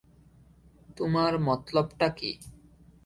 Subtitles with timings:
[0.97, 2.31] তোমার মতলবটা কী?